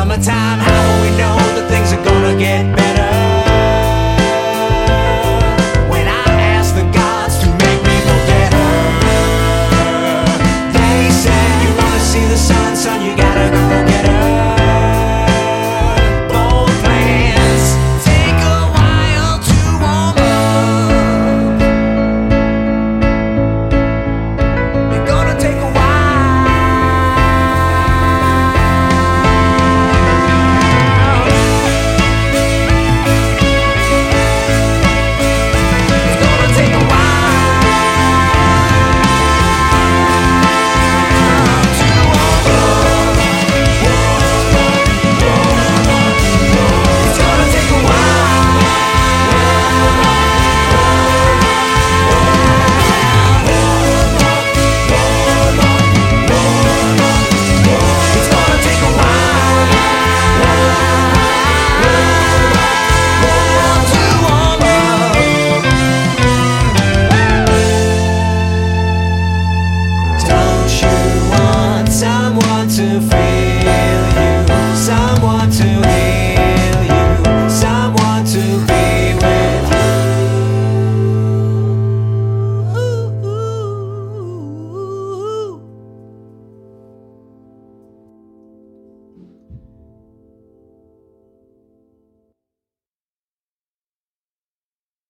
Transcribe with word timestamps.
summertime. 0.00 0.69